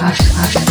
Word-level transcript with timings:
hush, 0.00 0.20
hush. 0.30 0.67